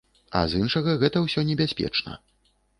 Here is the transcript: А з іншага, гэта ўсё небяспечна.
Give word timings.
А 0.39 0.39
з 0.53 0.61
іншага, 0.61 0.95
гэта 1.05 1.23
ўсё 1.27 1.45
небяспечна. 1.53 2.11